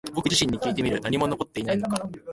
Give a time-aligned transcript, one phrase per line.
[0.15, 0.99] 僕自身にきいてみる。
[1.01, 2.09] 何も残っていないのか？